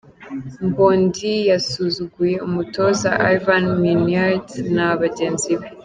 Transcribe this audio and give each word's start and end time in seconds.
Mbondi 0.67 1.31
yasuzuguye 1.51 2.35
umutoza 2.47 3.09
Ivan 3.35 3.63
Minnaert 3.81 4.49
na 4.75 4.89
bagenzi 5.01 5.51
be. 5.59 5.67